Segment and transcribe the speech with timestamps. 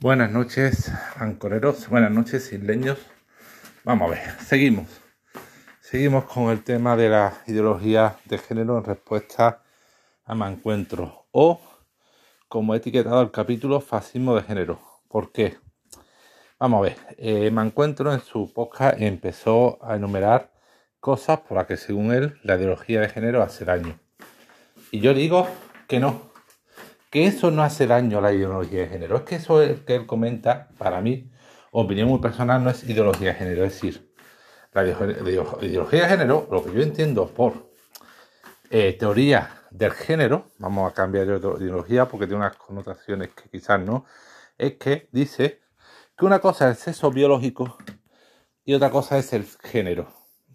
[0.00, 1.88] Buenas noches, ancoreros.
[1.88, 2.98] Buenas noches, isleños.
[3.84, 4.88] Vamos a ver, seguimos.
[5.80, 9.62] Seguimos con el tema de la ideología de género en respuesta
[10.24, 11.60] a me encuentro o
[12.48, 14.80] como he etiquetado el capítulo fascismo de género.
[15.08, 15.58] ¿Por qué?
[16.58, 20.52] Vamos a ver, eh, me encuentro en su podcast empezó a enumerar
[20.98, 23.98] cosas por las que según él la ideología de género hace daño.
[24.90, 25.48] Y yo digo
[25.86, 26.33] que no,
[27.14, 29.18] que eso no hace daño a la ideología de género.
[29.18, 31.30] Es que eso que él comenta, para mí,
[31.70, 33.64] opinión muy personal, no es ideología de género.
[33.64, 34.12] Es decir,
[34.72, 37.70] la ideología de género, lo que yo entiendo por
[38.68, 43.78] eh, teoría del género, vamos a cambiar de ideología porque tiene unas connotaciones que quizás
[43.78, 44.06] no,
[44.58, 45.60] es que dice
[46.18, 47.78] que una cosa es el sexo biológico
[48.64, 50.08] y otra cosa es el género.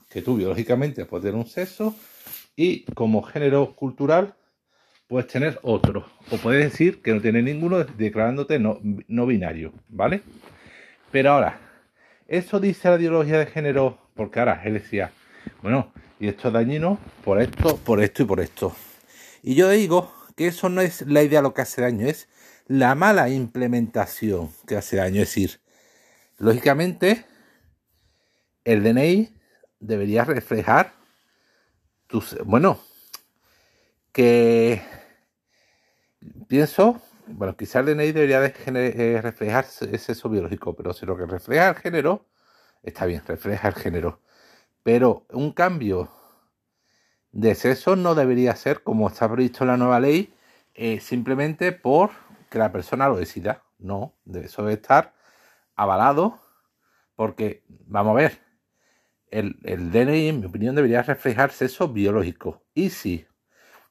[0.10, 1.96] Que tú biológicamente puedes tener un sexo
[2.58, 4.36] y como género cultural
[5.10, 6.06] puedes tener otro.
[6.32, 10.22] O puedes decir que no tienes ninguno declarándote no, no binario, ¿vale?
[11.12, 11.60] Pero ahora,
[12.28, 15.12] eso dice la ideología de género, porque ahora él decía,
[15.64, 18.76] bueno, y esto es dañino por esto, por esto y por esto.
[19.42, 22.30] Y yo digo que eso no es la idea lo que hace daño, es
[22.68, 25.24] la mala implementación que hace daño.
[25.24, 25.60] Es decir,
[26.38, 27.26] lógicamente,
[28.64, 29.36] el DNI
[29.80, 30.94] debería reflejar
[32.06, 32.80] tus, bueno,
[34.12, 34.82] que
[36.50, 41.16] pienso, bueno, quizás el DNI debería de eh, reflejar ese sexo biológico, pero si lo
[41.16, 42.26] que refleja el género,
[42.84, 44.20] está bien, refleja el género.
[44.84, 46.10] Pero un cambio
[47.32, 50.34] de sexo no debería ser, como está previsto en la nueva ley,
[50.74, 52.10] eh, simplemente por
[52.50, 53.64] que la persona lo decida.
[53.78, 55.14] No, eso debe estar
[55.76, 56.40] avalado,
[57.16, 58.40] porque, vamos a ver,
[59.30, 62.64] el, el DNI, en mi opinión, debería reflejar sexo biológico.
[62.74, 63.28] Y si,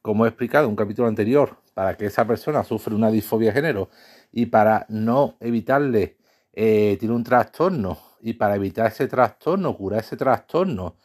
[0.01, 3.55] como he explicado en un capítulo anterior, para que esa persona sufra una disfobia de
[3.55, 3.89] género
[4.31, 6.17] y para no evitarle,
[6.53, 10.97] eh, tiene un trastorno y para evitar ese trastorno, curar ese trastorno,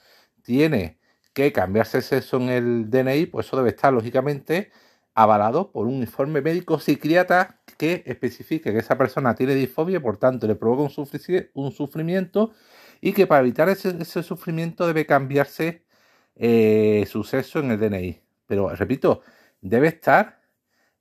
[0.42, 0.98] tiene
[1.32, 4.70] que cambiarse el sexo en el DNI, pues eso debe estar lógicamente
[5.14, 10.46] avalado por un informe médico psiquiatra que especifique que esa persona tiene disfobia por tanto
[10.46, 10.82] le provoca
[11.54, 12.52] un, sufrimiento
[13.00, 15.84] y que para evitar ese, sufrimiento debe cambiarse
[16.36, 18.23] eh, su sexo en el DNI.
[18.46, 19.22] Pero repito,
[19.60, 20.40] debe estar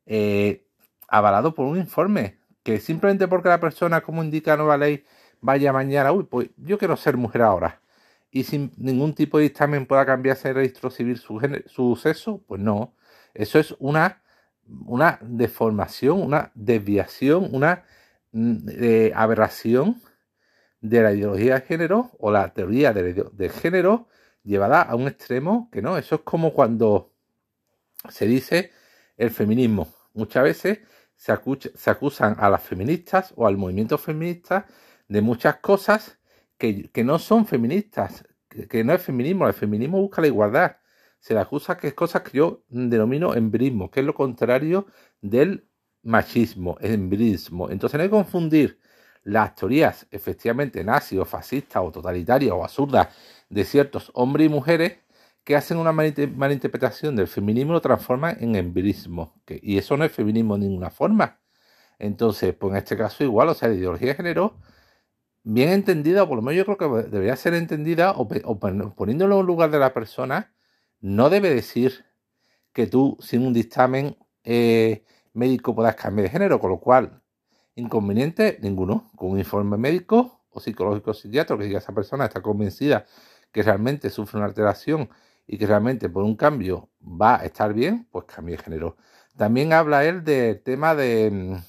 [0.05, 0.65] eh,
[1.07, 5.05] avalado por un informe, que simplemente porque la persona, como indica la nueva ley,
[5.41, 7.81] vaya mañana, uy, pues yo quiero ser mujer ahora,
[8.31, 12.61] y sin ningún tipo de dictamen pueda cambiarse el registro civil su, su sexo, pues
[12.61, 12.95] no.
[13.33, 14.23] Eso es una,
[14.85, 17.83] una deformación, una desviación, una
[18.31, 18.57] mm,
[19.15, 20.01] aberración
[20.81, 24.07] de la ideología de género o la teoría del, del género
[24.43, 25.97] llevada a un extremo que no.
[25.97, 27.12] Eso es como cuando
[28.09, 28.71] se dice
[29.17, 29.93] el feminismo.
[30.13, 30.79] Muchas veces
[31.15, 34.67] se, acusan a las feministas o al movimiento feminista
[35.07, 36.19] de muchas cosas
[36.57, 39.47] que, no son feministas, que, no es feminismo.
[39.47, 40.77] El feminismo busca la igualdad.
[41.19, 44.87] Se le acusa que es cosas que yo denomino embriismo, que es lo contrario
[45.21, 45.67] del
[46.03, 47.69] machismo, embriismo.
[47.69, 48.79] Entonces no hay que confundir
[49.23, 53.07] las teorías efectivamente nazis o fascistas o totalitarias o absurdas
[53.49, 54.97] de ciertos hombres y mujeres
[55.43, 59.33] que hacen una malinterpretación del feminismo lo transforman en empirismo.
[59.47, 61.39] y eso no es feminismo de ninguna forma.
[61.99, 64.57] Entonces, pues en este caso igual, o sea, la ideología de género,
[65.43, 68.27] bien entendida, o por lo menos yo creo que debería ser entendida, o,
[68.95, 70.53] poniéndolo en un lugar de la persona,
[71.01, 72.05] no debe decir
[72.73, 77.21] que tú, sin un dictamen eh, médico, puedas cambiar de género, con lo cual,
[77.75, 83.05] inconveniente ninguno, con un informe médico o psicológico psiquiatra que diga esa persona está convencida
[83.51, 85.09] que realmente sufre una alteración
[85.47, 88.97] y que realmente por un cambio va a estar bien, pues cambie de género.
[89.37, 91.59] También habla él del tema de,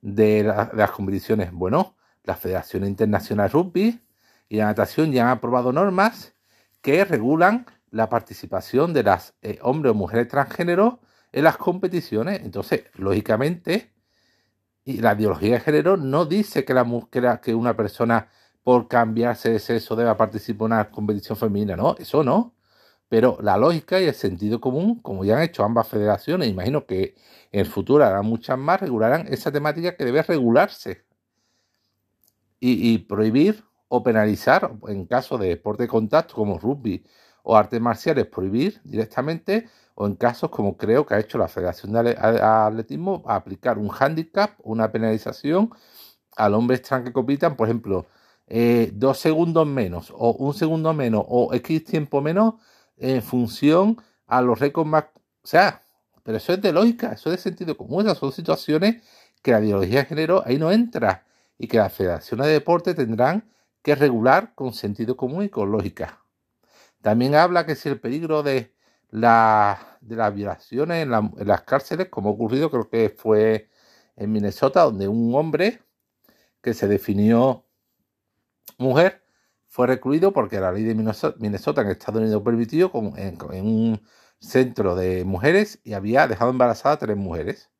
[0.00, 1.52] de, las competiciones.
[1.52, 4.00] Bueno, la Federación Internacional Rugby
[4.48, 6.34] y la natación ya han aprobado normas
[6.82, 11.00] que regulan la participación de las eh, hombres o mujeres transgénero
[11.32, 12.40] en las competiciones.
[12.44, 13.92] Entonces, lógicamente,
[14.84, 18.28] y la ideología de género no dice que, la, que una persona
[18.68, 21.74] por cambiarse de sexo deba participar en una competición femenina.
[21.74, 22.54] No, eso no.
[23.08, 27.14] Pero la lógica y el sentido común, como ya han hecho ambas federaciones, imagino que
[27.50, 31.06] en el futuro harán muchas más, regularán esa temática que debe regularse.
[32.60, 37.06] Y, prohibir o penalizar, en caso de deporte de contacto como rugby
[37.44, 41.92] o artes marciales, prohibir directamente, o en casos como creo que ha hecho la Federación
[41.94, 45.70] de Atletismo, aplicar un handicap, una penalización
[46.36, 48.06] al hombre extranjero que compitan, por ejemplo,
[48.48, 52.54] eh, dos segundos menos o un segundo menos o X tiempo menos
[52.96, 55.04] en función a los récords más...
[55.42, 55.82] O sea,
[56.22, 59.02] pero eso es de lógica, eso es de sentido común, esas son situaciones
[59.42, 61.26] que la ideología de género ahí no entra
[61.58, 63.50] y que las federaciones de deporte tendrán
[63.82, 66.22] que regular con sentido común y con lógica.
[67.02, 68.74] También habla que si el peligro de,
[69.10, 73.68] la, de las violaciones en las cárceles, como ha ocurrido, creo que fue
[74.16, 75.82] en Minnesota, donde un hombre
[76.62, 77.67] que se definió
[78.78, 79.24] mujer
[79.66, 84.00] fue recluido porque la ley de Minnesota en Estados Unidos permitió en, un
[84.40, 87.70] centro de mujeres y había dejado embarazadas a tres mujeres.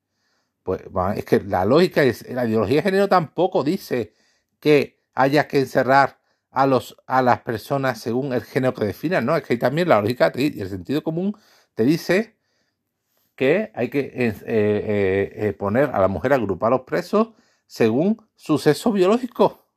[0.63, 0.83] Pues
[1.17, 4.13] es que la lógica es, la ideología de género tampoco dice
[4.61, 9.37] que haya que encerrar a, los, a las personas según el género que definan, ¿no?
[9.37, 11.37] Es que también la lógica y el sentido común
[11.75, 12.37] te dice
[13.35, 17.29] que hay que eh, eh, eh, poner a la mujer, agrupar a los presos
[17.67, 19.68] según su sexo biológico.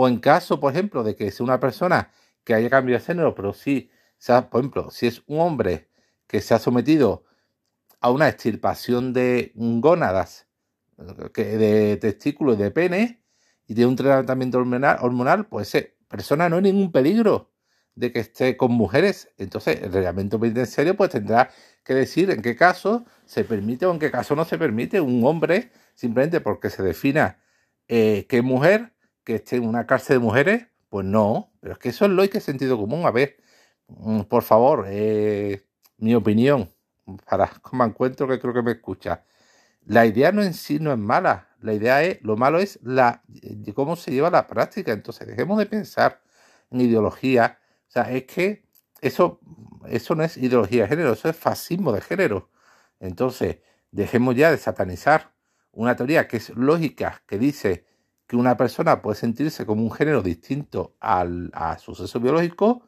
[0.00, 2.12] O en caso, por ejemplo, de que sea una persona
[2.44, 5.88] que haya cambiado de género, pero sí, sea, por ejemplo, si es un hombre
[6.28, 7.24] que se ha sometido
[8.00, 10.46] a una extirpación de gónadas,
[10.96, 13.24] de testículos y de pene,
[13.66, 17.50] y de un tratamiento hormonal, hormonal pues esa persona no hay ningún peligro
[17.96, 19.28] de que esté con mujeres.
[19.36, 21.50] Entonces, el reglamento penitenciario pues tendrá
[21.82, 25.24] que decir en qué caso se permite o en qué caso no se permite un
[25.26, 27.40] hombre simplemente porque se defina
[27.88, 28.92] eh, que mujer
[29.28, 32.26] que esté en una cárcel de mujeres, pues no, pero es que eso es lo
[32.30, 33.04] que sentido común.
[33.04, 33.36] A ver,
[33.88, 35.66] mm, por favor, eh,
[35.98, 36.70] mi opinión,
[37.28, 39.24] para como encuentro que creo que me escucha.
[39.84, 43.22] La idea no en sí no es mala, la idea es, lo malo es la,
[43.74, 44.92] cómo se lleva la práctica.
[44.92, 46.22] Entonces, dejemos de pensar
[46.70, 47.58] en ideología.
[47.88, 48.64] O sea, es que
[49.02, 49.40] eso,
[49.88, 52.50] eso no es ideología de género, eso es fascismo de género.
[52.98, 53.58] Entonces,
[53.90, 55.32] dejemos ya de satanizar
[55.72, 57.87] una teoría que es lógica, que dice
[58.28, 62.82] que una persona puede sentirse como un género distinto al, a su sexo biológico,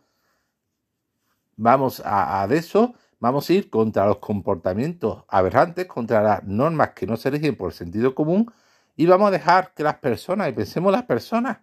[1.56, 7.06] vamos a, de eso, vamos a ir contra los comportamientos aberrantes, contra las normas que
[7.06, 8.52] no se rigen por el sentido común
[8.96, 11.60] y vamos a dejar que las personas, y pensemos las personas,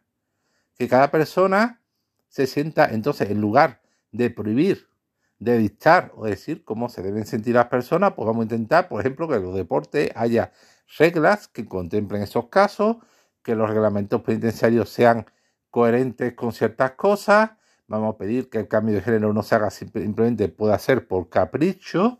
[0.75, 1.80] que cada persona
[2.30, 3.81] se sienta, entonces, en lugar
[4.12, 4.89] de prohibir,
[5.38, 9.01] de dictar o decir cómo se deben sentir las personas, pues vamos a intentar, por
[9.01, 10.51] ejemplo, que en los deportes haya
[10.97, 12.97] reglas que contemplen esos casos,
[13.47, 15.25] que los reglamentos penitenciarios sean
[15.69, 17.51] coherentes con ciertas cosas.
[17.88, 21.29] Vamos a pedir que el cambio de género no se haga simplemente, pueda ser por
[21.29, 22.19] capricho.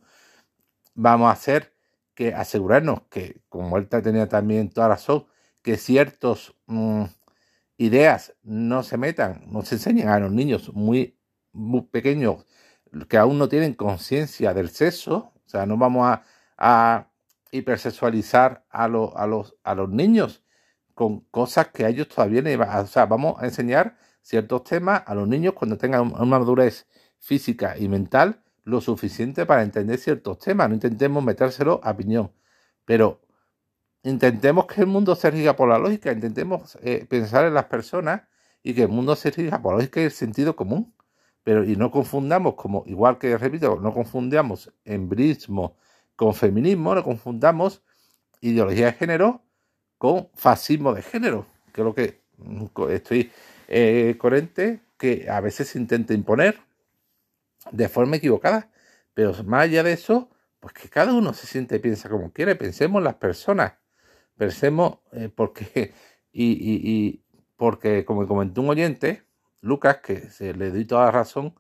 [0.96, 1.74] Vamos a hacer
[2.14, 5.26] que asegurarnos que, como él tenía también toda razón,
[5.62, 7.04] que ciertas mm,
[7.76, 11.18] ideas no se metan, no se enseñen a los niños muy,
[11.92, 12.46] pequeños
[13.10, 15.34] que aún no tienen conciencia del sexo.
[15.46, 16.08] O sea, no vamos
[16.58, 17.10] a,
[17.52, 20.42] hipersexualizar a, a, los, a los niños
[20.98, 22.70] con cosas que ellos todavía no iban.
[22.80, 26.88] O sea, vamos a enseñar ciertos temas a los niños cuando tengan una madurez
[27.20, 30.68] física y mental lo suficiente para entender ciertos temas.
[30.70, 32.32] No intentemos metérselo a piñón,
[32.84, 33.22] pero
[34.02, 38.24] intentemos que el mundo se rija por la lógica, intentemos eh, pensar en las personas
[38.64, 40.96] y que el mundo se rija por la lógica y el sentido común.
[41.44, 45.78] Pero y no confundamos, como igual que repito, no confundamos embrismo
[46.16, 47.84] con feminismo, no confundamos
[48.42, 49.47] ideología de género
[49.98, 52.22] con fascismo de género, que lo que
[52.90, 53.32] estoy
[53.68, 56.60] eh, coherente, que a veces se intenta imponer
[57.72, 58.72] de forma equivocada.
[59.14, 60.30] Pero más allá de eso,
[60.60, 62.56] pues que cada uno se siente y piensa como quiere.
[62.56, 63.74] Pensemos las personas.
[64.38, 65.94] Pensemos eh, porque,
[66.32, 67.24] y,
[67.56, 69.24] porque, como comentó un oyente,
[69.62, 71.56] Lucas, que se le doy toda la razón,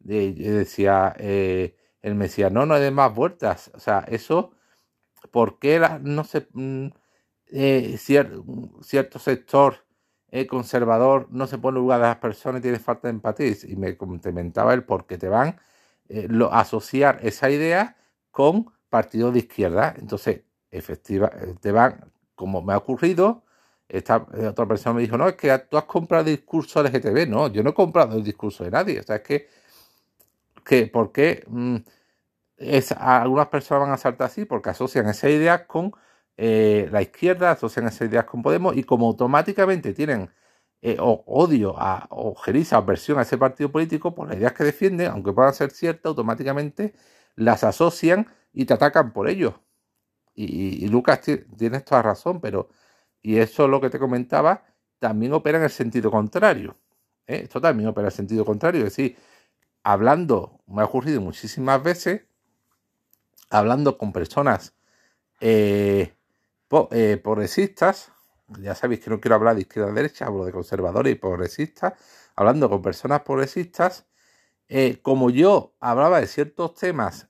[0.00, 3.70] decía, eh, él me decía, no, no hay de más vueltas.
[3.74, 4.52] O sea, eso,
[5.30, 6.48] ¿por qué no se...
[6.52, 6.88] Mm,
[7.48, 9.86] eh, cierto sector
[10.30, 13.52] eh, conservador no se pone en lugar de las personas y tiene falta de empatía.
[13.64, 15.58] Y me comentaba él porque te van
[16.08, 17.96] eh, lo, asociar esa idea
[18.30, 19.94] con partidos de izquierda.
[19.98, 23.44] Entonces, efectiva, te van, como me ha ocurrido,
[23.88, 27.28] esta otra persona me dijo, no, es que tú has comprado el discurso LGTB.
[27.28, 29.00] No, yo no he comprado el discurso de nadie.
[29.00, 29.48] O sea, es que,
[30.64, 31.76] que ¿por qué mm,
[32.98, 34.44] algunas personas van a saltar así?
[34.44, 35.92] Porque asocian esa idea con
[36.36, 40.30] eh, la izquierda, asocian esas ideas con Podemos y como automáticamente tienen
[40.82, 45.10] eh, odio a, o geriza, aversión a ese partido político, por las ideas que defienden,
[45.10, 46.94] aunque puedan ser ciertas, automáticamente
[47.34, 49.62] las asocian y te atacan por ello.
[50.34, 51.20] Y, Lucas
[51.56, 52.68] tiene toda razón, pero,
[53.22, 54.64] y eso es lo que te comentaba,
[54.98, 56.76] también opera en el sentido contrario.
[57.26, 57.42] ¿eh?
[57.44, 59.16] Esto también opera en el sentido contrario, es decir,
[59.82, 62.22] hablando, me ha ocurrido muchísimas veces,
[63.50, 64.74] hablando con personas
[65.40, 66.15] eh,
[66.90, 68.12] eh, progresistas,
[68.60, 71.94] ya sabéis que no quiero hablar de izquierda derecha, hablo de conservadores y progresistas,
[72.34, 74.06] hablando con personas progresistas,
[74.68, 77.28] eh, como yo hablaba de ciertos temas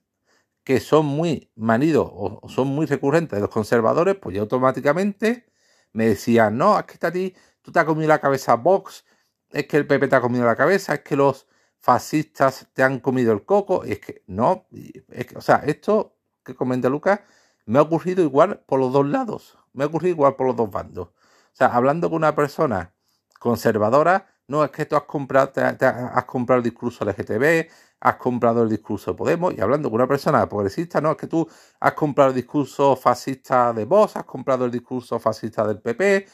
[0.63, 5.47] que son muy manidos o son muy recurrentes de los conservadores, pues ya automáticamente
[5.93, 9.05] me decían, no, es que está a ti, tú te has comido la cabeza Vox,
[9.51, 11.47] es que el PP te ha comido la cabeza, es que los
[11.79, 16.55] fascistas te han comido el coco, es que no, es que, o sea, esto que
[16.55, 17.21] comenta Lucas
[17.67, 20.71] me ha ocurrido igual por los dos lados, me ha ocurrido igual por los dos
[20.71, 21.09] bandos.
[21.09, 21.11] O
[21.51, 22.93] sea, hablando con una persona
[23.39, 27.67] conservadora, no es que tú has comprado, has comprado el discurso LGTB,
[27.99, 31.27] has comprado el discurso de Podemos, y hablando con una persona progresista, no es que
[31.27, 31.45] tú
[31.81, 36.25] has comprado el discurso fascista de Vox, has comprado el discurso fascista del PP,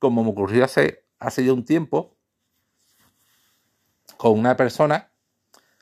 [0.00, 2.16] como me ocurrió hace, hace ya un tiempo,
[4.16, 5.12] con una persona,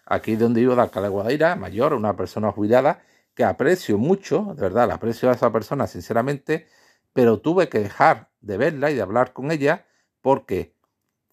[0.04, 3.00] aquí donde vivo de Alcalá de Guadaira, mayor, una persona jubilada,
[3.38, 6.66] que aprecio mucho, de verdad, la aprecio a esa persona sinceramente,
[7.12, 9.86] pero tuve que dejar de verla y de hablar con ella
[10.22, 10.74] porque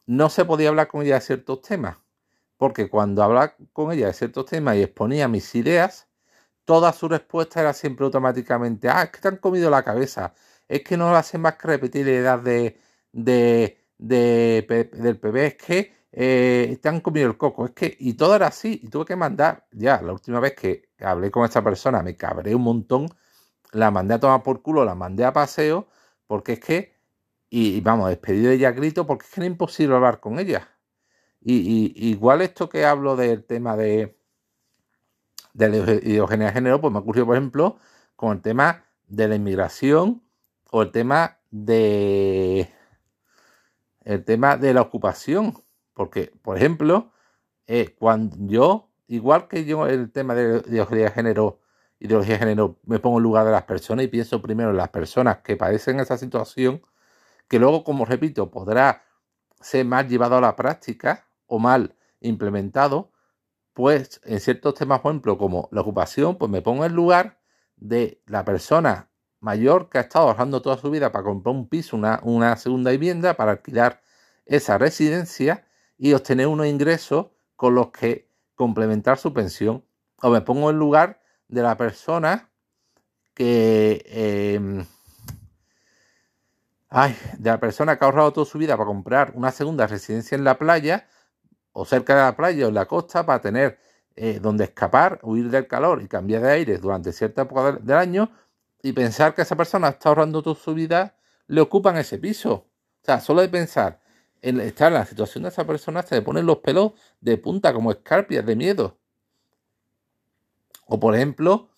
[0.06, 1.98] no se podía hablar con ella de ciertos temas.
[2.58, 6.08] Porque cuando hablaba con ella de ciertos temas y exponía mis ideas,
[6.66, 10.36] toda su respuesta era siempre automáticamente, ah, es que te han comido la cabeza,
[10.68, 12.80] es que no lo hacen más que repetir la edad de,
[13.14, 18.36] de, del bebé, es que eh, te han comido el coco, es que, y todo
[18.36, 22.02] era así, y tuve que mandar, ya, la última vez que hablé con esta persona,
[22.04, 23.08] me cabré un montón,
[23.72, 25.88] la mandé a tomar por culo, la mandé a paseo,
[26.28, 26.96] porque es que,
[27.50, 30.70] y, vamos, despedido de ella grito, porque es que era imposible hablar con ella.
[31.42, 34.18] Y, igual esto que hablo del tema de,
[35.54, 37.78] de la ideogenia de género, pues me ocurrió, por ejemplo,
[38.16, 40.24] con el tema de la inmigración
[40.72, 42.70] o el tema de
[44.06, 45.54] el tema de la ocupación.
[45.94, 47.12] Porque, por ejemplo,
[47.68, 51.60] eh, cuando yo, igual que yo el tema de ideología de género,
[52.00, 54.90] ideología de género, me pongo en lugar de las personas y pienso primero en las
[54.90, 56.82] personas que padecen esa situación,
[57.48, 59.04] que luego, como repito, podrá
[59.62, 63.12] ser más llevado a la práctica o mal implementado,
[63.74, 67.40] pues en ciertos temas, por ejemplo, como la ocupación, pues me pongo en lugar
[67.76, 69.10] de la persona
[69.40, 72.92] mayor que ha estado ahorrando toda su vida para comprar un piso, una, una segunda
[72.92, 74.02] vivienda, para alquilar
[74.46, 79.86] esa residencia y obtener unos ingresos con los que complementar su pensión.
[80.22, 82.50] O me pongo en lugar de la persona
[83.34, 84.04] que...
[84.08, 84.86] Em,
[86.90, 90.36] ay, de la persona que ha ahorrado toda su vida para comprar una segunda residencia
[90.36, 91.08] en la playa
[91.74, 93.80] o cerca de la playa o en la costa para tener
[94.16, 98.32] eh, donde escapar, huir del calor y cambiar de aire durante cierta época del año
[98.82, 102.54] y pensar que esa persona está ahorrando toda su vida, le ocupan ese piso.
[102.54, 104.00] O sea, solo de pensar
[104.46, 107.74] en estar en la situación de esa persona se le ponen los pelos de punta
[107.74, 109.00] como escarpias de miedo.
[110.86, 111.70] O por ejemplo,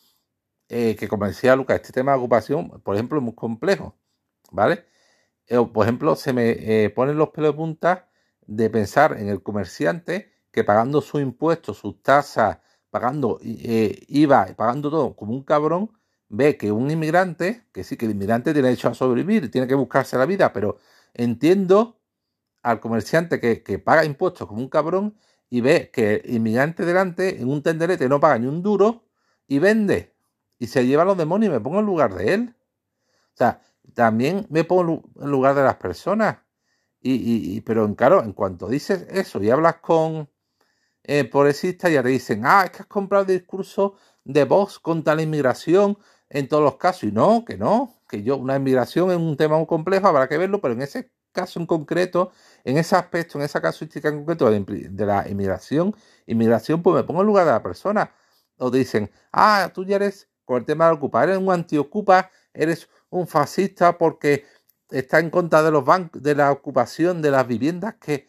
[0.68, 3.96] eh, que como decía Lucas, este tema de ocupación, por ejemplo, es muy complejo,
[4.52, 4.86] ¿vale?
[5.48, 6.50] Eh, por ejemplo, se me
[6.86, 8.10] eh, ponen los pelos de punta
[8.48, 12.60] de pensar en el comerciante que pagando sus impuestos, sus tasas,
[12.90, 15.92] pagando IVA, pagando todo como un cabrón,
[16.28, 19.76] ve que un inmigrante, que sí, que el inmigrante tiene derecho a sobrevivir, tiene que
[19.76, 20.78] buscarse la vida, pero
[21.14, 21.97] entiendo
[22.68, 25.18] al comerciante que, paga impuestos como un cabrón
[25.50, 29.06] y ve que el inmigrante delante en un tenderete no paga ni un duro
[29.48, 30.14] y vende
[30.60, 32.56] y se lleva a los demonios y me pongo en lugar de él.
[33.34, 33.62] O sea,
[33.94, 36.40] también me pongo en lugar de las personas.
[37.00, 40.30] Y, pero claro, en cuanto dices eso y hablas con
[41.04, 43.96] eh, ya te dicen, ah, es que has comprado el discurso
[44.26, 45.98] de voz contra la inmigración
[46.30, 47.04] en todos los casos.
[47.04, 50.38] Y no, que no, que yo, una inmigración es un tema muy complejo, habrá que
[50.38, 52.32] verlo, pero en ese caso en concreto,
[52.64, 57.22] en ese aspecto, en esa casuística en concreto de, la inmigración, inmigración, pues me pongo
[57.22, 58.12] en lugar de la persona.
[58.58, 62.90] O dicen, ah, tú ya eres, con el tema de ocupar, eres un antiocupa, eres
[63.12, 64.46] un fascista porque
[64.90, 68.28] está en contra de los bancos, de la ocupación de las viviendas que,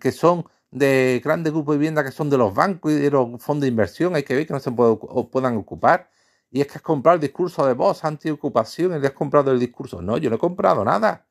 [0.00, 3.42] que son de grandes grupos de viviendas que son de los bancos y de los
[3.42, 6.10] fondos de inversión, hay que ver que no se puedan ocupar.
[6.50, 9.58] Y es que has comprado el discurso de voz antiocupación y le has comprado el
[9.58, 10.02] discurso.
[10.02, 11.26] No, yo no he comprado nada.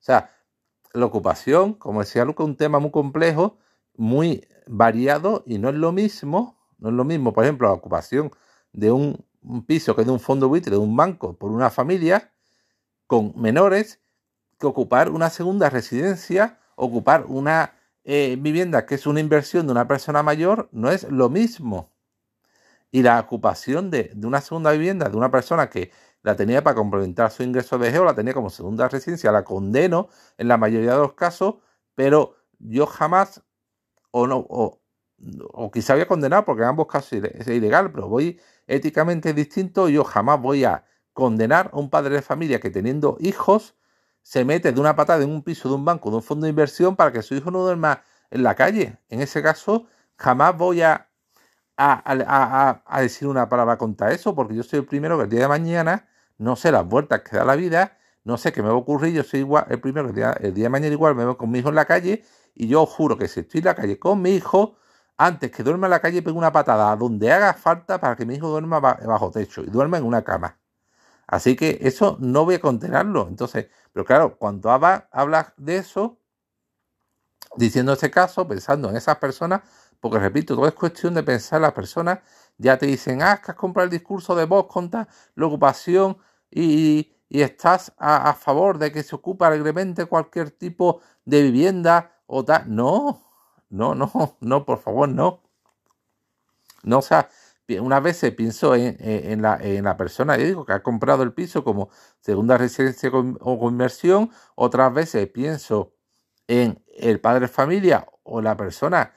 [0.00, 0.30] O sea,
[0.92, 3.58] la ocupación, como decía Luca, un tema muy complejo,
[3.96, 8.30] muy variado y no es lo mismo, no es lo mismo, por ejemplo, la ocupación
[8.72, 9.24] de un,
[9.66, 12.32] piso que es de un fondo buitre, de un banco, por una familia
[13.06, 14.00] con menores,
[14.58, 17.72] que ocupar una segunda residencia, ocupar una
[18.04, 21.90] eh, vivienda que es una inversión de una persona mayor, no es lo mismo.
[22.92, 25.90] Y la ocupación de, de una segunda vivienda de una persona que
[26.22, 30.08] la tenía para complementar su ingreso de geo, la tenía como segunda residencia, la condeno
[30.38, 31.56] en la mayoría de los casos,
[31.94, 33.42] pero yo jamás,
[34.10, 34.80] o no, o,
[35.72, 40.04] quizá voy a condenar porque en ambos casos es ilegal, pero voy éticamente distinto, yo
[40.04, 43.76] jamás voy a condenar a un padre de familia que teniendo hijos
[44.22, 46.50] se mete de una patada en un piso de un banco, de un fondo de
[46.50, 48.98] inversión para que su hijo no duerma en la calle.
[49.08, 49.86] En ese caso,
[50.16, 51.09] jamás voy a,
[51.80, 55.48] a, decir una palabra contra eso, porque yo soy el primero que el día de
[55.48, 56.08] mañana
[56.38, 59.14] no sé las vueltas que da la vida, no sé qué me va a ocurrir,
[59.14, 61.58] yo soy igual, el primero que el día, de mañana igual me veo con mi
[61.58, 64.30] hijo en la calle y yo juro que si estoy en la calle con mi
[64.30, 64.76] hijo,
[65.16, 68.34] antes que duerma en la calle pego una patada donde haga falta para que mi
[68.34, 70.58] hijo duerma bajo techo y duerma en una cama.
[71.26, 73.28] Así que eso no voy a contenerlo.
[73.28, 76.18] Entonces, pero claro, cuando hablas de eso,
[77.56, 79.62] diciendo ese caso, pensando en esas personas,
[80.00, 82.20] porque repito, todo es cuestión de pensar en las personas,
[82.58, 86.18] ya te dicen, ah, que has comprado el discurso de vos contra la ocupación
[86.50, 92.64] y, estás a, favor de que se ocupe alegremente cualquier tipo de vivienda o tal.
[92.74, 93.22] No,
[93.70, 95.40] no, no, no, por favor, no.
[96.82, 97.28] No, o sea,
[97.80, 101.62] unas veces pienso en, la, en la persona, yo digo, que ha comprado el piso
[101.62, 101.90] como
[102.20, 105.94] segunda residencia o conversión, otras veces pienso
[106.48, 109.12] en el padre de familia o la persona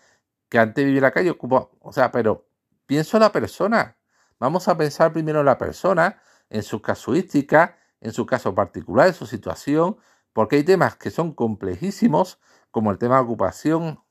[0.54, 2.46] que antes vivía la calle, ocupa, o sea, pero
[2.86, 3.98] pienso en la persona.
[4.38, 9.16] Vamos a pensar primero en la persona, en sus casuísticas, en su caso particular, en
[9.16, 9.98] su situación,
[10.32, 14.04] porque hay temas que son complejísimos, como el tema de ocupación,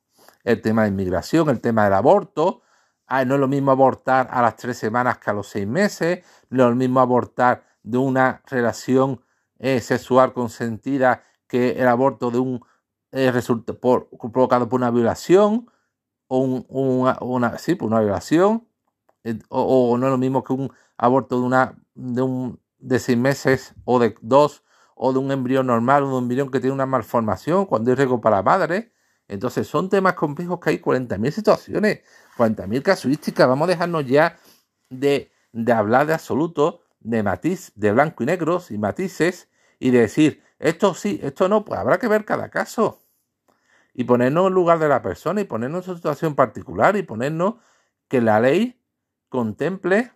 [0.43, 2.63] el tema de inmigración, el tema del aborto.
[3.07, 6.25] Ah, no es lo mismo abortar a las tres semanas que a los seis meses,
[6.51, 9.23] no es lo mismo abortar de una relación
[9.61, 12.65] eh, sexual consentida que el aborto de un
[13.13, 15.69] eh, resulta provocado por una violación
[16.39, 18.67] o una, sí, por una violación
[19.49, 23.75] o, no es lo mismo que un aborto de una de un de seis meses
[23.85, 26.87] o de dos o de un embrión normal o de un embrión que tiene una
[26.87, 28.93] malformación cuando es riesgo para la madre.
[29.29, 32.01] Entonces son temas complejos que hay 40.000 situaciones
[32.37, 33.47] 40.000 casuísticas.
[33.47, 34.37] Vamos a dejarnos ya
[34.91, 39.49] de, de hablar de absoluto de matiz de blanco y negros y matices
[39.79, 43.02] y de decir esto sí, esto no, pues habrá que ver cada caso
[43.95, 47.55] y ponernos en lugar de la persona y ponernos en situación particular y ponernos
[48.09, 48.81] que la ley
[49.29, 50.13] contemple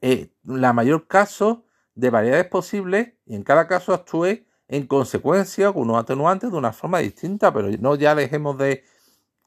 [0.00, 5.82] eh, la mayor caso de variedades posibles y en cada caso actúe en consecuencia con
[5.82, 8.84] unos atenuantes de una forma distinta, pero no ya dejemos de,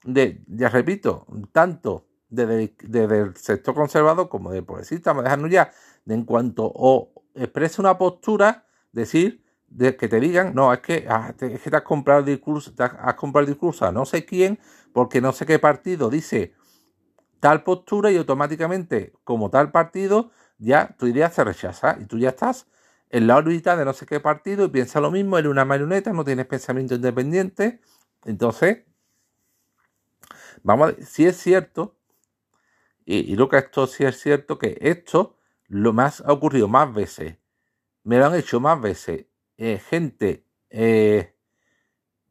[0.03, 2.73] de ya repito, tanto desde,
[3.19, 5.71] el sector conservador como de progresista, dejarnos ya
[6.05, 11.05] de en cuanto o exprese una postura, decir de que te digan, no, es que,
[11.09, 14.59] ah, te, has comprado el discurso, has comprado el discurso a no sé quién,
[14.93, 16.53] porque no sé qué partido dice
[17.39, 22.29] tal postura y automáticamente, como tal partido, ya tu idea se rechaza y tú ya
[22.29, 22.67] estás
[23.09, 26.11] en la órbita de no sé qué partido y piensa lo mismo, eres una marioneta,
[26.13, 27.79] no tienes pensamiento independiente.
[28.25, 28.83] Entonces,
[30.63, 31.95] vamos a ver, si es cierto,
[33.05, 36.93] y, y lo que esto sí es cierto, que esto lo más ha ocurrido más
[36.93, 37.37] veces,
[38.03, 41.33] me lo han hecho más veces eh, gente eh,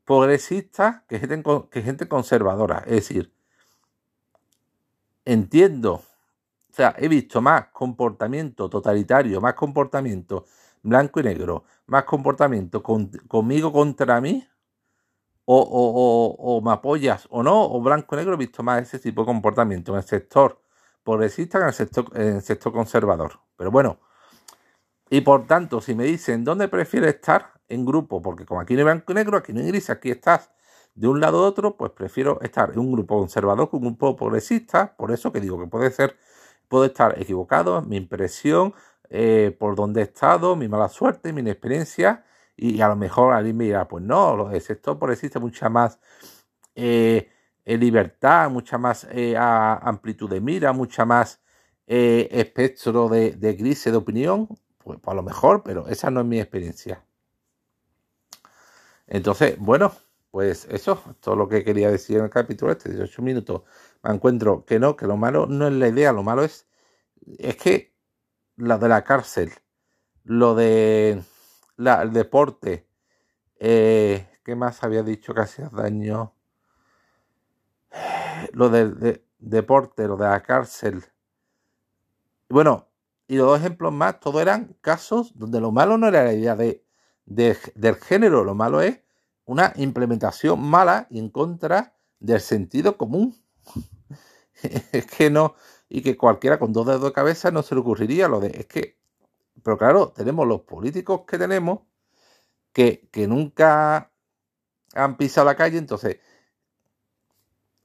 [0.05, 2.79] progresista que gente, que gente conservadora.
[2.87, 3.33] Es decir,
[5.25, 10.47] entiendo, o sea, he visto más comportamiento totalitario, más comportamiento
[10.83, 14.47] blanco y negro, más comportamiento conmigo contra mí,
[15.49, 19.23] o, o, me apoyas o no, o blanco y negro, he visto más ese tipo
[19.23, 20.61] de comportamiento en el sector
[21.05, 21.65] progresista que
[22.21, 23.39] en el sector conservador.
[23.57, 24.01] Pero bueno,
[25.09, 28.81] y por tanto, si me dicen dónde prefieres estar en grupo, porque como aquí no
[28.81, 30.51] hay blanco y negro, aquí no hay gris, aquí estás
[30.95, 34.17] de un lado u otro, pues prefiero estar en un grupo conservador que un grupo
[34.17, 34.97] progresista.
[34.97, 36.17] Por eso que digo que puede ser,
[36.69, 38.75] puedo estar equivocado, mi impresión,
[39.11, 42.25] eh, por dónde he estado, mi mala suerte, mi inexperiencia,
[42.57, 46.01] y a lo mejor alguien me dirá, pues no, el sector progresista mucha más
[46.75, 47.31] eh,
[47.65, 49.07] eh, libertad, mucha más
[49.83, 51.41] amplitud de mira, mucha más
[51.87, 54.49] espectro de, de grises de opinión
[54.87, 57.05] pues, a lo mejor, pero esa no es mi experiencia.
[59.09, 59.93] Entonces, bueno,
[60.31, 63.63] pues eso, todo lo que quería decir en el capítulo este, 18 minutos.
[64.05, 66.69] Me encuentro que no, que lo malo no es la idea, lo malo es,
[67.39, 67.97] es que
[68.57, 69.51] lo de la cárcel,
[70.23, 71.21] lo de
[71.77, 72.87] la, el deporte,
[73.59, 76.33] eh, ¿qué más había dicho que hacía daño?
[78.53, 81.03] Lo del deporte, lo de la cárcel.
[82.49, 82.87] Bueno,
[83.29, 86.55] y los dos ejemplos más, todos eran casos donde lo malo no era la idea
[86.55, 86.85] de,
[87.25, 89.01] del género, lo malo es
[89.45, 93.37] una implementación mala y en contra del sentido común.
[94.93, 95.55] es que no,
[95.89, 98.67] y que cualquiera con dos dedos de cabeza no se le ocurriría lo de, es
[98.67, 98.99] que,
[99.63, 101.81] pero claro, tenemos los políticos que tenemos
[102.73, 104.13] que, que nunca
[104.95, 106.19] han pisado la calle, entonces,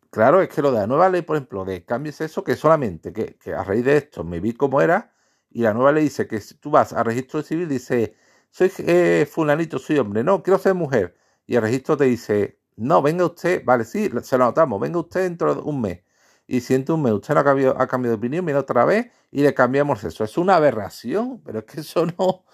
[0.10, 3.14] claro, es que lo de la nueva ley, por ejemplo, de cambios eso, que solamente
[3.14, 5.14] que, que a raíz de esto me vi como era,
[5.52, 8.16] y la nueva ley dice que si tú vas al registro civil, dice,
[8.50, 11.16] soy eh, fulanito, soy hombre, no, quiero ser mujer.
[11.46, 15.22] Y el registro te dice, no, venga usted, vale, sí, se lo anotamos, venga usted
[15.24, 16.04] dentro de un mes.
[16.48, 19.12] y siento un me usted no ha cambiado, ha cambiado de opinión, viene otra vez
[19.32, 20.24] y le cambiamos eso.
[20.24, 22.46] Es una aberración, pero es que eso no,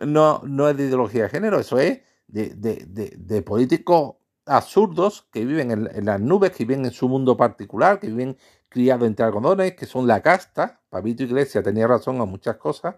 [0.00, 5.28] no, no es de ideología de género, eso es de, de, de, de políticos absurdos
[5.32, 8.36] que viven en, las nubes, que viven en su mundo particular, que viven
[8.70, 10.80] criados entre algodones, que son la casta.
[10.88, 12.96] Papito Iglesia tenía razón a muchas cosas,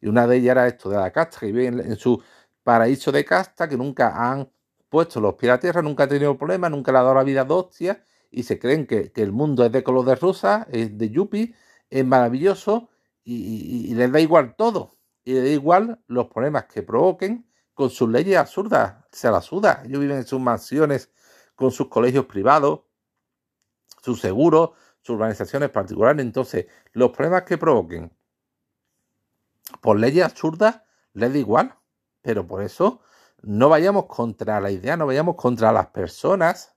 [0.00, 2.22] y una de ellas era esto de la casta, que viven en, su
[2.62, 4.50] paraíso de casta, que nunca han
[4.90, 7.44] puesto los pies a tierra, nunca han tenido problemas, nunca le ha dado la vida
[7.44, 7.70] dos
[8.30, 11.54] y se creen que, el mundo es de color de rosa, es de yuppie,
[11.88, 12.90] es maravilloso,
[13.24, 17.90] y, y les da igual todo, y les da igual los problemas que provoquen, con
[17.90, 19.82] sus leyes absurdas, se la suda.
[19.84, 21.10] Ellos viven en sus mansiones
[21.54, 22.82] con sus colegios privados,
[24.02, 24.70] sus seguros,
[25.02, 26.24] sus organizaciones particulares.
[26.24, 28.12] Entonces, los problemas que provoquen
[29.80, 31.74] por leyes absurdas les da igual.
[32.22, 33.00] Pero por eso
[33.42, 36.76] no vayamos contra la idea, no vayamos contra las personas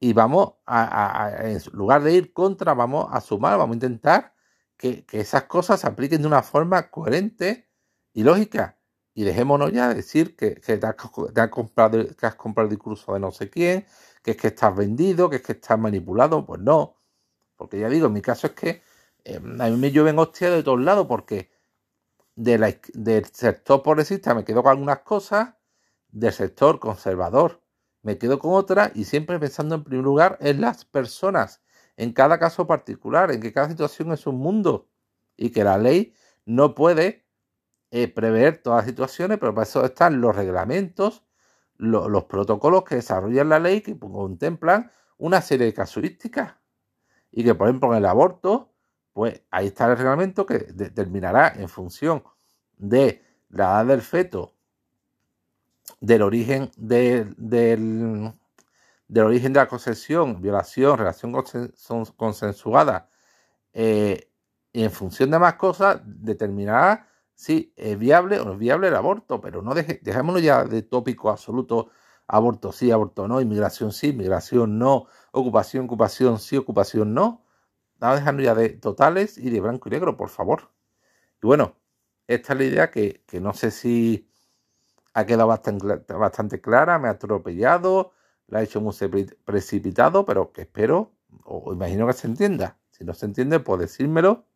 [0.00, 4.34] y vamos a, en lugar de ir contra, vamos a sumar, vamos a intentar
[4.76, 7.68] que, que esas cosas se apliquen de una forma coherente
[8.12, 8.76] y lógica
[9.16, 10.94] y dejémonos ya decir que, te, has,
[11.48, 13.86] comprado, que has comprado el discurso de no sé quién,
[14.22, 16.44] que es que estás vendido, que es que estás manipulado.
[16.44, 16.95] Pues no.
[17.56, 18.82] Porque ya digo, en mi caso es que
[19.24, 21.50] eh, a mí me llueven hostias de todos lados porque
[22.34, 25.54] de del sector progresista me quedo con algunas cosas,
[26.08, 27.62] del sector conservador
[28.06, 31.60] me quedo con otras y siempre pensando en primer lugar en las personas,
[31.96, 34.88] en cada caso particular, en que cada situación es un mundo
[35.36, 36.14] y que la ley
[36.44, 37.26] no puede
[37.90, 41.24] eh, prever todas las situaciones, pero para eso están los reglamentos,
[41.78, 46.54] los protocolos que desarrollan la ley, que contemplan una serie de casuísticas.
[47.32, 48.72] Y que, por ejemplo, en el aborto,
[49.12, 52.22] pues ahí está el reglamento que determinará en función
[52.76, 54.52] de la edad del feto,
[56.00, 58.34] del origen del, del
[59.24, 61.32] origen de la concesión, violación, relación
[62.16, 63.08] consensuada,
[63.72, 64.30] eh,
[64.72, 68.96] y en función de más cosas, determinará sí, es viable o no es viable el
[68.96, 71.90] aborto, pero no deje, dejémoslo ya de tópico absoluto,
[72.26, 75.06] aborto sí, aborto no, inmigración sí, inmigración no,
[75.40, 77.44] ocupación, ocupación sí, ocupación no.
[77.98, 80.70] Vamos dejando ya de totales y de blanco y negro, por favor.
[81.42, 81.76] Y bueno,
[82.26, 84.30] esta es la idea que, no sé si
[85.14, 88.12] ha quedado bastante, bastante clara, me ha atropellado,
[88.48, 88.94] la he hecho muy
[89.44, 91.12] precipitado, pero que espero
[91.44, 92.78] o imagino que se entienda.
[92.90, 94.46] Si no se entiende, pues decírmelo.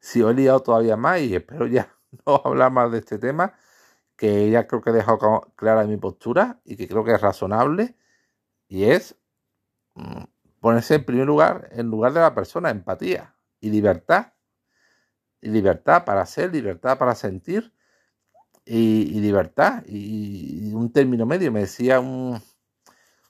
[0.00, 1.94] Si he liado todavía más y espero ya
[2.26, 3.54] no hablar más de este tema,
[4.16, 7.96] que ya creo que he dejado clara mi postura y que creo que es razonable,
[8.68, 9.16] y es
[10.60, 14.32] ponerse en primer lugar en lugar de la persona, empatía y libertad.
[15.40, 17.72] Y libertad para ser, libertad para sentir
[18.64, 19.82] y, libertad.
[19.86, 22.40] Y, un término medio, me decía un,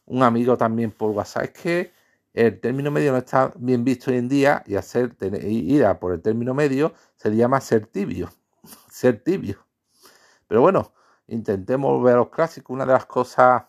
[0.04, 1.92] un amigo también por WhatsApp, es que
[2.34, 6.12] el término medio no está bien visto hoy en día y hacer ir a por
[6.12, 8.30] el término medio se llama ser tibio
[8.90, 9.66] ser tibio.
[10.48, 10.92] Pero bueno,
[11.26, 12.74] intentemos ver los clásicos.
[12.74, 13.64] Una de las cosas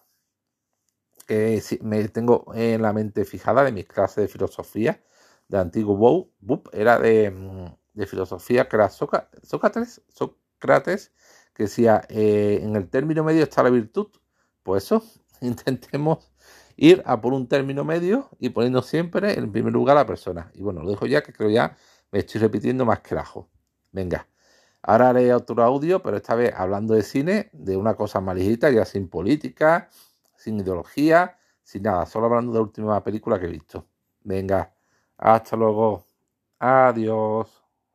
[1.26, 5.02] que me tengo en la mente fijada de mis clases de filosofía
[5.48, 6.32] de antiguo Bow,
[6.72, 11.12] era de, mm, de, filosofía que era Sócrates, Sócrates
[11.54, 14.08] que decía, eh, en el término medio está la virtud.
[14.64, 15.04] Pues eso,
[15.42, 16.32] intentemos
[16.76, 20.52] ir a por un término medio y poniendo siempre en primer lugar a la persona.
[20.54, 21.78] Y bueno, lo dejo ya, que creo ya
[22.12, 23.50] me estoy repitiendo más que el ajo.
[23.92, 24.28] Venga.
[24.82, 28.86] Ahora haré otro audio, pero esta vez hablando de cine, de una cosa más ya
[28.86, 29.90] sin política,
[30.44, 33.88] sin ideología, sin nada, solo hablando de la última película que he visto.
[34.22, 34.74] Venga,
[35.18, 36.06] hasta luego.
[36.60, 37.63] Adiós.